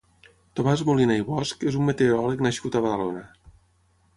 [0.59, 3.23] Tomàs Molina i Bosch és un meteoròleg nascut a Badalona.